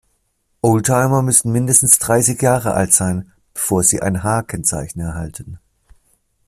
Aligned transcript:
Oldtimer 0.63 1.21
müssen 1.21 1.51
mindestens 1.51 1.99
dreißig 1.99 2.41
Jahre 2.41 2.73
alt 2.73 2.91
sein, 2.91 3.31
bevor 3.53 3.83
sie 3.83 4.01
ein 4.01 4.23
H-Kennzeichen 4.23 4.99
erhalten. 4.99 5.59